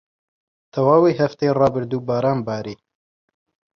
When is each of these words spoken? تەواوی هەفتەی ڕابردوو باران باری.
تەواوی 0.73 1.17
هەفتەی 1.21 1.55
ڕابردوو 1.59 2.05
باران 2.07 2.39
باری. 2.47 2.75